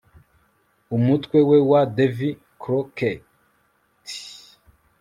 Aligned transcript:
Umutwe 0.95 1.37
we 1.49 1.57
wa 1.69 1.81
Davy 1.95 2.29
Crockett 2.61 3.21